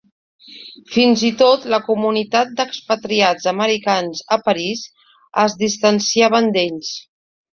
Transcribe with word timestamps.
Fins 0.93 1.23
i 1.27 1.29
tot 1.41 1.67
la 1.73 1.79
comunitat 1.89 2.55
d'expatriats 2.61 3.45
americans 3.53 4.23
a 4.37 4.41
París 4.49 4.83
es 5.45 5.57
distanciaven 5.63 6.49
d'ells. 6.57 6.91